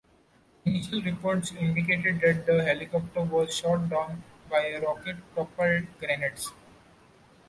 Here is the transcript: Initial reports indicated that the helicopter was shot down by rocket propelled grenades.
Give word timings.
Initial 0.65 0.99
reports 1.03 1.51
indicated 1.51 2.21
that 2.21 2.47
the 2.47 2.63
helicopter 2.63 3.21
was 3.21 3.55
shot 3.55 3.87
down 3.87 4.23
by 4.49 4.75
rocket 4.81 5.17
propelled 5.35 5.85
grenades. 5.99 6.51